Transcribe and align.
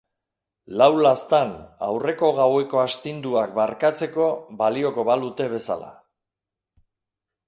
Lau 0.81 0.85
laztan, 1.07 1.51
aurreko 1.87 2.31
gaueko 2.39 2.81
astinduak 2.83 3.53
barkatzeko 3.59 4.25
balioko 4.63 5.05
balute 5.11 5.47
bezala. 5.53 5.93